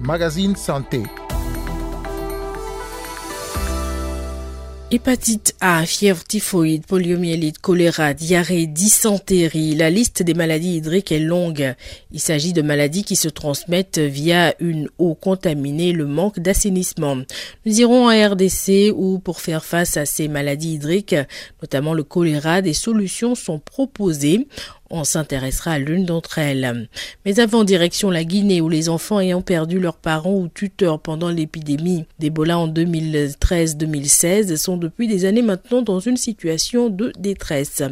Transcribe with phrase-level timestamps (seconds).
[0.00, 1.02] Magazine Santé.
[4.90, 9.74] Hépatite A, fièvre typhoïde, poliomyélite, choléra, diarrhée, dysenterie.
[9.74, 11.74] La liste des maladies hydriques est longue.
[12.10, 17.16] Il s'agit de maladies qui se transmettent via une eau contaminée, le manque d'assainissement.
[17.66, 21.16] Nous irons en RDC où, pour faire face à ces maladies hydriques,
[21.60, 24.46] notamment le choléra, des solutions sont proposées.
[24.90, 26.88] On s'intéressera à l'une d'entre elles.
[27.24, 31.30] Mais avant, direction la Guinée, où les enfants ayant perdu leurs parents ou tuteurs pendant
[31.30, 37.82] l'épidémie d'Ebola en 2013-2016 sont depuis des années maintenant dans une situation de détresse.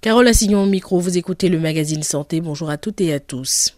[0.00, 2.40] Carole Assignon au micro, vous écoutez le magazine Santé.
[2.40, 3.76] Bonjour à toutes et à tous.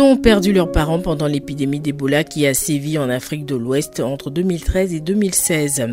[0.00, 4.30] Ont perdu leurs parents pendant l'épidémie d'Ebola qui a sévi en Afrique de l'Ouest entre
[4.30, 5.88] 2013 et 2016.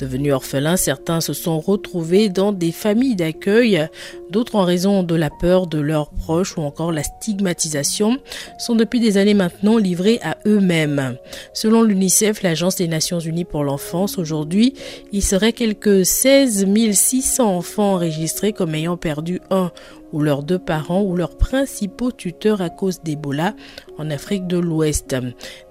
[0.00, 3.86] Devenus orphelins, certains se sont retrouvés dans des familles d'accueil,
[4.30, 8.18] d'autres en raison de la peur de leurs proches ou encore la stigmatisation,
[8.58, 11.16] sont depuis des années maintenant livrés à eux-mêmes.
[11.54, 14.74] Selon l'UNICEF, l'Agence des Nations Unies pour l'enfance, aujourd'hui,
[15.12, 19.70] il serait quelques 16 600 enfants enregistrés comme ayant perdu un
[20.12, 23.54] ou leurs deux parents ou leurs principaux tuteurs à cause d'Ebola
[23.98, 25.16] en Afrique de l'Ouest.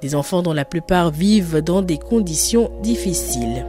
[0.02, 3.66] Des enfants dont la plupart vivent dans des conditions difficiles.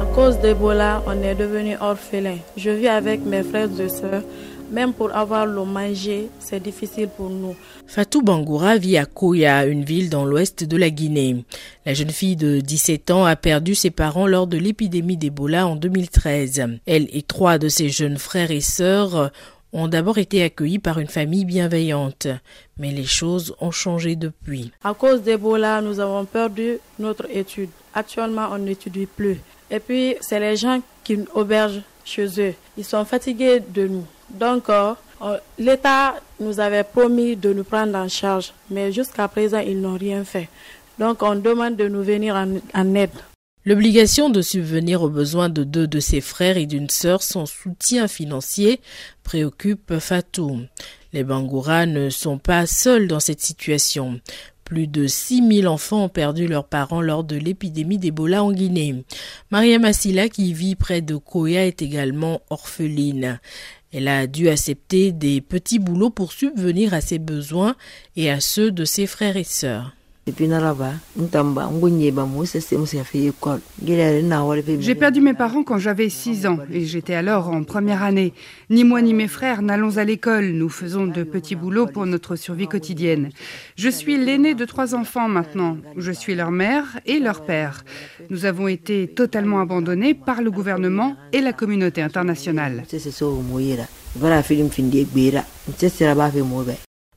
[0.00, 2.36] À cause d'Ebola, on est devenu orphelin.
[2.56, 4.22] Je vis avec mes frères et sœurs
[4.70, 7.56] même pour avoir le manger, c'est difficile pour nous.
[7.86, 11.44] Fatou Bangoura vit à Koya, une ville dans l'ouest de la Guinée.
[11.86, 15.76] La jeune fille de 17 ans a perdu ses parents lors de l'épidémie d'Ebola en
[15.76, 16.62] 2013.
[16.86, 19.30] Elle et trois de ses jeunes frères et sœurs
[19.72, 22.26] ont d'abord été accueillis par une famille bienveillante,
[22.78, 24.72] mais les choses ont changé depuis.
[24.82, 27.70] À cause d'Ebola, nous avons perdu notre étude.
[27.94, 29.40] Actuellement, on n'étudie plus.
[29.70, 32.54] Et puis, c'est les gens qui nous aubergent chez eux.
[32.76, 34.04] Ils sont fatigués de nous.
[34.30, 34.94] Donc, euh,
[35.58, 40.24] l'État nous avait promis de nous prendre en charge, mais jusqu'à présent, ils n'ont rien
[40.24, 40.48] fait.
[40.98, 43.10] Donc, on demande de nous venir en, aide.
[43.64, 48.08] L'obligation de subvenir aux besoins de deux de ses frères et d'une sœur sans soutien
[48.08, 48.80] financier
[49.22, 50.60] préoccupe Fatou.
[51.12, 54.20] Les Bangoura ne sont pas seuls dans cette situation.
[54.64, 59.02] Plus de 6000 enfants ont perdu leurs parents lors de l'épidémie d'Ebola en Guinée.
[59.50, 63.40] Maria Massila, qui vit près de Koya, est également orpheline.
[63.92, 67.76] Elle a dû accepter des petits boulots pour subvenir à ses besoins
[68.16, 69.94] et à ceux de ses frères et sœurs.
[74.80, 78.32] J'ai perdu mes parents quand j'avais 6 ans et j'étais alors en première année.
[78.70, 80.46] Ni moi ni mes frères n'allons à l'école.
[80.46, 83.30] Nous faisons de petits boulots pour notre survie quotidienne.
[83.76, 85.76] Je suis l'aîné de trois enfants maintenant.
[85.96, 87.84] Je suis leur mère et leur père.
[88.30, 92.84] Nous avons été totalement abandonnés par le gouvernement et la communauté internationale.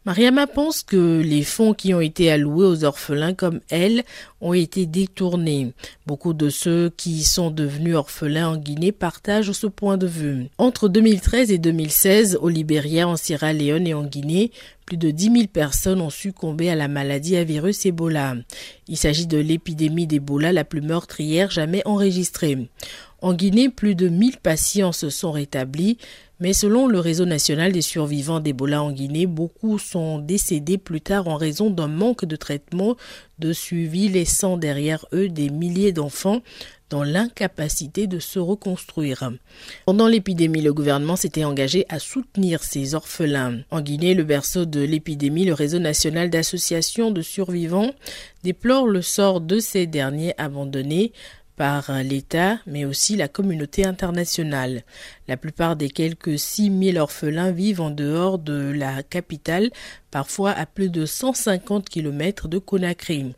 [0.04, 4.04] Mariama pense que les fonds qui ont été alloués aux orphelins comme elle
[4.42, 5.74] ont été détournés.
[6.08, 10.48] Beaucoup de ceux qui sont devenus orphelins en Guinée partagent ce point de vue.
[10.58, 14.50] Entre 2013 et 2016, au Libéria, en Sierra Leone et en Guinée,
[14.88, 18.36] plus de 10 000 personnes ont succombé à la maladie à virus Ebola.
[18.88, 22.58] Il s'agit de l'épidémie d'Ebola la plus meurtrière jamais enregistrée.
[23.22, 25.98] En Guinée, plus de 1000 patients se sont rétablis,
[26.40, 31.28] mais selon le réseau national des survivants d'Ebola en Guinée, beaucoup sont décédés plus tard
[31.28, 32.98] en raison d'un manque de traitement,
[33.38, 36.42] de suivi, laissant derrière eux des milliers d'enfants
[36.90, 39.32] dans l'incapacité de se reconstruire.
[39.86, 43.60] Pendant l'épidémie, le gouvernement s'était engagé à soutenir ces orphelins.
[43.72, 47.92] En Guinée, le berceau de l'épidémie, le réseau national d'associations de survivants
[48.44, 51.14] déplore le sort de ces derniers abandonnés
[51.62, 54.82] par l'État, mais aussi la communauté internationale.
[55.28, 59.70] La plupart des quelques 6000 orphelins vivent en dehors de la capitale,
[60.10, 63.36] parfois à plus de 150 km de Conakry.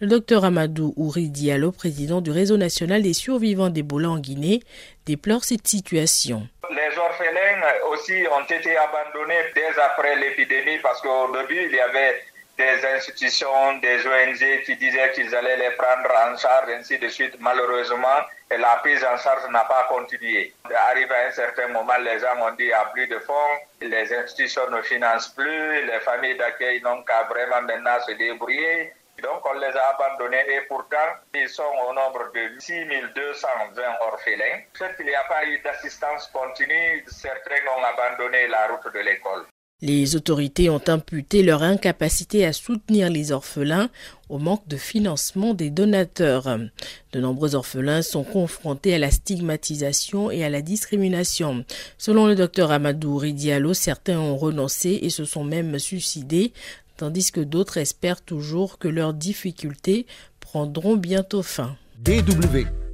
[0.00, 4.62] Le docteur Amadou Ouri Diallo, président du réseau national des survivants d'Ebola en Guinée,
[5.04, 6.48] déplore cette situation.
[6.70, 7.60] Les orphelins
[7.92, 12.22] aussi ont été abandonnés dès après l'épidémie parce qu'au début, il y avait
[12.56, 17.36] des institutions, des ONG qui disaient qu'ils allaient les prendre en charge, ainsi de suite.
[17.38, 18.20] Malheureusement,
[18.50, 20.54] la prise en charge n'a pas continué.
[20.88, 23.58] Arrivé à un certain moment, les gens ont dit qu'il n'y a plus de fonds,
[23.80, 28.92] les institutions ne financent plus, les familles d'accueil n'ont qu'à vraiment maintenant se débrouiller.
[29.22, 34.60] Donc on les a abandonnés et pourtant ils sont au nombre de 6220 orphelins.
[34.74, 39.46] Qu'il n'y a pas eu d'assistance continue, certains ont abandonné la route de l'école.
[39.82, 43.90] Les autorités ont imputé leur incapacité à soutenir les orphelins
[44.30, 46.58] au manque de financement des donateurs.
[47.12, 51.66] De nombreux orphelins sont confrontés à la stigmatisation et à la discrimination.
[51.98, 56.54] Selon le docteur Amadou Ridialo, certains ont renoncé et se sont même suicidés,
[56.96, 60.06] tandis que d'autres espèrent toujours que leurs difficultés
[60.40, 61.76] prendront bientôt fin.
[61.98, 62.85] DW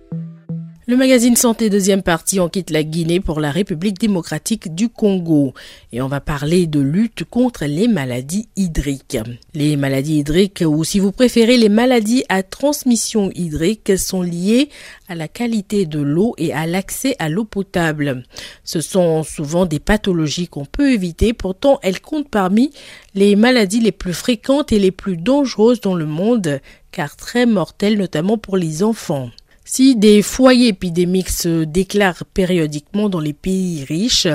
[0.89, 5.55] le magazine Santé deuxième partie, on quitte la Guinée pour la République démocratique du Congo
[5.93, 9.19] et on va parler de lutte contre les maladies hydriques.
[9.55, 14.71] Les maladies hydriques ou si vous préférez les maladies à transmission hydrique sont liées
[15.09, 18.25] à la qualité de l'eau et à l'accès à l'eau potable.
[18.65, 22.73] Ce sont souvent des pathologies qu'on peut éviter, pourtant elles comptent parmi
[23.15, 27.99] les maladies les plus fréquentes et les plus dangereuses dans le monde car très mortelles
[27.99, 29.31] notamment pour les enfants.
[29.75, 34.29] Si des foyers épidémiques se déclarent périodiquement dans les pays riches,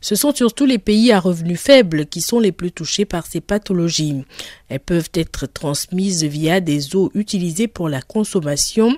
[0.00, 3.40] ce sont surtout les pays à revenus faibles qui sont les plus touchés par ces
[3.40, 4.24] pathologies.
[4.68, 8.96] Elles peuvent être transmises via des eaux utilisées pour la consommation,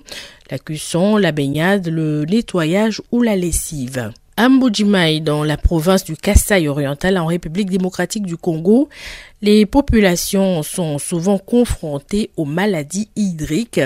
[0.51, 4.15] la cuisson, la baignade, le nettoyage ou la lessive.
[4.37, 4.49] À
[5.21, 8.89] dans la province du Kassai oriental en République démocratique du Congo,
[9.43, 13.81] les populations sont souvent confrontées aux maladies hydriques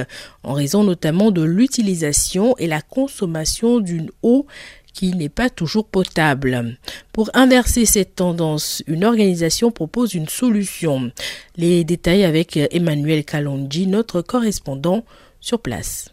[0.44, 4.46] en raison notamment de l'utilisation et la consommation d'une eau
[4.94, 6.78] qui n'est pas toujours potable.
[7.12, 11.10] Pour inverser cette tendance, une organisation propose une solution.
[11.56, 15.04] Les détails avec Emmanuel Kalonji, notre correspondant
[15.40, 16.10] sur place.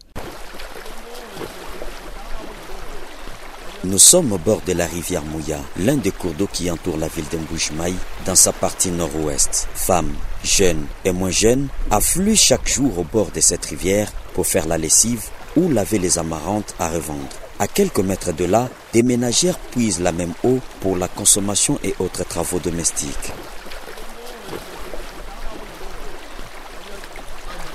[3.86, 7.10] Nous sommes au bord de la rivière Mouya, l'un des cours d'eau qui entoure la
[7.10, 7.94] ville d'Mbouchmaï
[8.26, 9.68] dans sa partie nord-ouest.
[9.76, 14.68] Femmes, jeunes et moins jeunes affluent chaque jour au bord de cette rivière pour faire
[14.68, 15.26] la lessive
[15.58, 17.28] ou laver les amarantes à revendre.
[17.60, 21.94] À quelques mètres de là, des ménagères puisent la même eau pour la consommation et
[22.00, 23.34] autres travaux domestiques.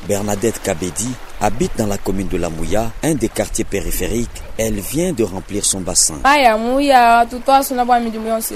[0.09, 1.11] Bernadette Kabedi
[1.41, 4.43] habite dans la commune de La Mouya, un des quartiers périphériques.
[4.57, 6.15] Elle vient de remplir son bassin.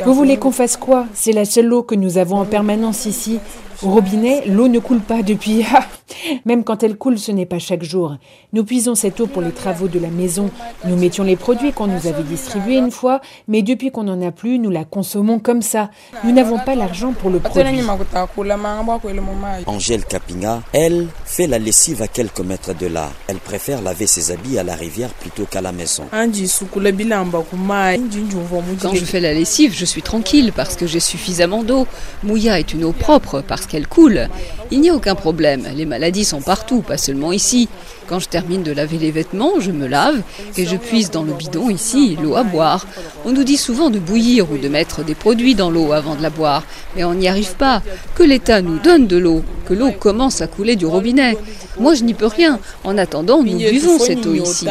[0.05, 1.06] Vous voulez qu'on fasse quoi?
[1.14, 3.38] C'est la seule eau que nous avons en permanence ici.
[3.82, 5.64] Au robinet, l'eau ne coule pas depuis...
[6.44, 8.17] Même quand elle coule, ce n'est pas chaque jour.
[8.53, 10.50] Nous puisons cette eau pour les travaux de la maison.
[10.85, 14.31] Nous mettions les produits qu'on nous avait distribués une fois, mais depuis qu'on n'en a
[14.31, 15.91] plus, nous la consommons comme ça.
[16.25, 17.62] Nous n'avons pas l'argent pour le produit.
[19.67, 23.11] Angèle Capinga, elle, fait la lessive à quelques mètres de là.
[23.26, 26.05] Elle préfère laver ses habits à la rivière plutôt qu'à la maison.
[26.11, 26.32] Quand
[28.94, 31.87] je fais la lessive, je suis tranquille parce que j'ai suffisamment d'eau.
[32.23, 34.29] Mouya est une eau propre parce qu'elle coule.
[34.70, 35.67] Il n'y a aucun problème.
[35.75, 37.69] Les maladies sont partout, pas seulement ici.
[38.08, 40.20] Quand je termine de laver les vêtements, je me lave
[40.56, 42.88] et je puise dans le bidon ici l'eau à boire.
[43.25, 46.22] On nous dit souvent de bouillir ou de mettre des produits dans l'eau avant de
[46.22, 46.64] la boire,
[46.96, 47.82] mais on n'y arrive pas.
[48.16, 51.37] Que l'État nous donne de l'eau, que l'eau commence à couler du robinet.
[51.79, 52.61] Moi, je n'y peux rien.
[52.85, 54.67] En attendant, nous buvons cette eau ici.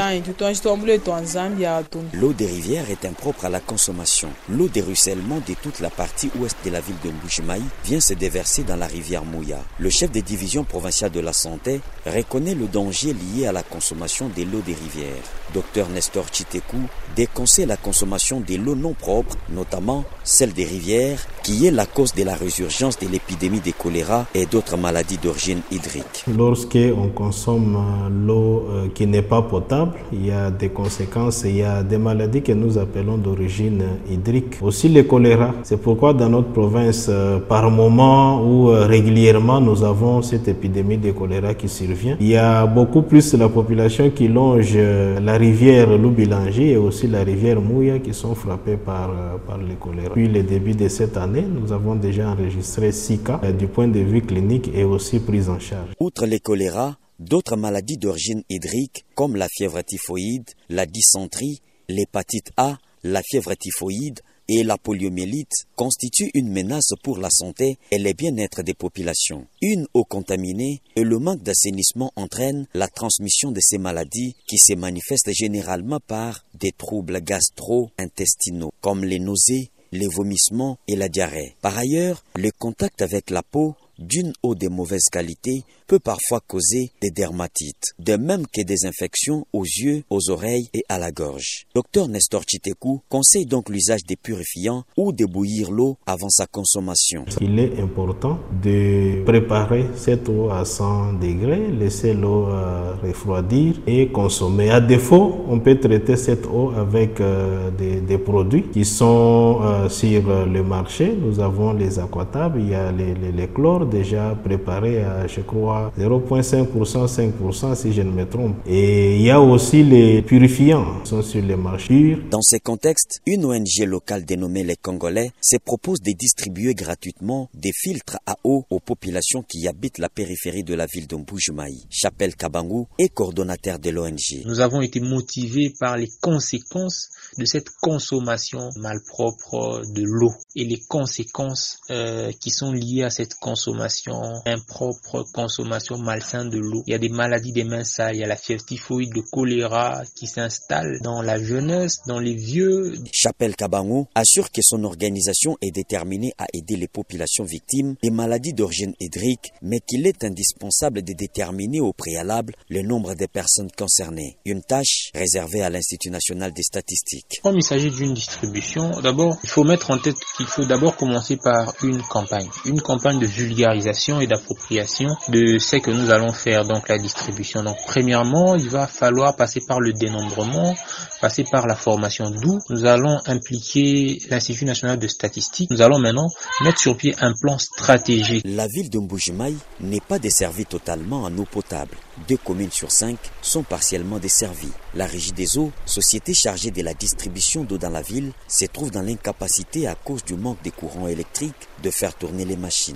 [2.14, 4.30] L'eau des rivières est impropre à la consommation.
[4.50, 8.14] L'eau des ruissellements de toute la partie ouest de la ville de Mboujimaï vient se
[8.14, 9.60] déverser dans la rivière Mouya.
[9.80, 14.30] Le chef des divisions provinciales de la santé reconnaît le danger lié à la consommation
[14.36, 15.24] de l'eau des rivières.
[15.54, 16.78] Docteur Nestor Chitekou
[17.16, 22.14] déconseille la consommation de l'eau non propre, notamment celle des rivières, qui est la cause
[22.14, 26.26] de la résurgence de l'épidémie de choléra et d'autres maladies d'origine hydrique.
[26.38, 31.44] Lorsque on consomme euh, l'eau euh, qui n'est pas potable, il y a des conséquences,
[31.46, 34.58] il y a des maladies que nous appelons d'origine hydrique.
[34.62, 35.54] Aussi le choléra.
[35.64, 41.12] C'est pourquoi dans notre province, euh, par moment ou régulièrement, nous avons cette épidémie de
[41.12, 42.18] choléra qui survient.
[42.20, 47.24] Il y a beaucoup plus la population qui longe la rivière Loubilanger et aussi la
[47.24, 49.10] rivière Mouya qui sont frappées par,
[49.48, 50.10] par le choléra.
[50.10, 54.00] Depuis le début de cette année, nous avons déjà enregistré 6 cas du point de
[54.00, 55.90] vue clinique et aussi prise en charge.
[56.00, 56.81] Outre les choléra,
[57.22, 64.20] d'autres maladies d'origine hydrique comme la fièvre typhoïde, la dysenterie, l'hépatite A, la fièvre typhoïde
[64.48, 69.48] et la poliomyélite constituent une menace pour la santé et le bien-être des populations.
[69.62, 74.74] Une eau contaminée et le manque d'assainissement entraînent la transmission de ces maladies qui se
[74.74, 81.56] manifestent généralement par des troubles gastro-intestinaux comme les nausées, les vomissements et la diarrhée.
[81.62, 86.92] Par ailleurs, le contact avec la peau d'une eau de mauvaise qualité peut parfois causer
[87.02, 91.66] des dermatites, de même que des infections aux yeux, aux oreilles et à la gorge.
[91.76, 97.26] Docteur Nestor Chitekou conseille donc l'usage des purifiants ou de bouillir l'eau avant sa consommation.
[97.42, 104.08] Il est important de préparer cette eau à 100 degrés, laisser l'eau euh, refroidir et
[104.08, 104.70] consommer.
[104.72, 110.22] À défaut, on peut traiter cette eau avec euh, des, produits qui sont euh, sur
[110.48, 111.14] le marché.
[111.22, 115.42] Nous avons les aquatables, il y a les, les, les chlores déjà préparés à, je
[115.42, 118.56] crois, 0,5%, 5% si je ne me trompe.
[118.66, 122.18] Et il y a aussi les purifiants qui sont sur les marchés.
[122.32, 127.72] Dans ce contexte, une ONG locale dénommée les Congolais se propose de distribuer gratuitement des
[127.74, 131.74] filtres à eau aux populations qui habitent la périphérie de la ville de Mbujimai.
[131.90, 134.44] Chapelle Kabangu est coordonnateur de l'ONG.
[134.46, 140.80] Nous avons été motivés par les conséquences de cette consommation malpropre de l'eau et les
[140.88, 146.84] conséquences euh, qui sont liées à cette consommation impropre, consommation malsaine de l'eau.
[146.88, 149.22] Il y a des maladies des mains sales, il y a la fièvre typhoïde, le
[149.22, 152.96] choléra qui s'installe dans la jeunesse, dans les vieux.
[153.12, 158.54] Chapelle Kabango assure que son organisation est déterminée à aider les populations victimes des maladies
[158.54, 164.38] d'origine hydrique, mais qu'il est indispensable de déterminer au préalable le nombre de personnes concernées.
[164.46, 167.21] Une tâche réservée à l'Institut national des statistiques.
[167.44, 171.38] Comme il s'agit d'une distribution, d'abord, il faut mettre en tête qu'il faut d'abord commencer
[171.38, 172.50] par une campagne.
[172.66, 177.64] Une campagne de vulgarisation et d'appropriation de ce que nous allons faire, donc la distribution.
[177.64, 180.76] Donc, premièrement, il va falloir passer par le dénombrement,
[181.22, 185.70] passer par la formation, d'où nous allons impliquer l'Institut national de statistique.
[185.72, 186.30] Nous allons maintenant
[186.64, 188.44] mettre sur pied un plan stratégique.
[188.46, 191.98] La ville de Mbujimaï n'est pas desservie totalement en eau potable.
[192.28, 194.72] Deux communes sur cinq sont partiellement desservies.
[194.96, 198.92] La Régie des eaux, société chargée de la distribution d'eau dans la ville, se trouve
[198.92, 202.96] dans l'incapacité à cause du manque de courants électriques de faire tourner les machines.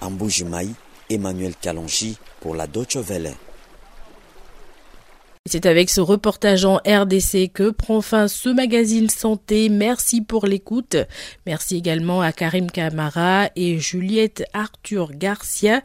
[0.00, 0.70] En Mbujimaï,
[1.08, 3.34] Emmanuel Kalonji pour la Deutsche Welle.
[5.48, 9.68] C'est avec ce reportage en RDC que prend fin ce magazine santé.
[9.68, 10.96] Merci pour l'écoute.
[11.46, 15.82] Merci également à Karim Kamara et Juliette Arthur Garcia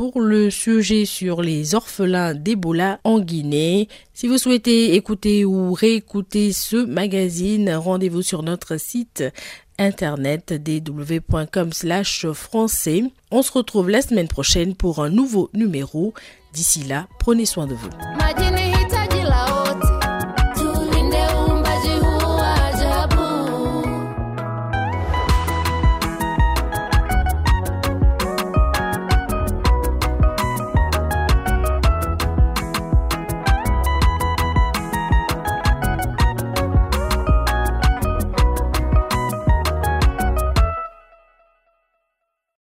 [0.00, 3.86] pour le sujet sur les orphelins d'Ebola en Guinée.
[4.14, 9.22] Si vous souhaitez écouter ou réécouter ce magazine, rendez-vous sur notre site
[9.78, 12.24] internet dw.com slash.
[13.30, 16.14] On se retrouve la semaine prochaine pour un nouveau numéro.
[16.54, 17.90] D'ici là, prenez soin de vous.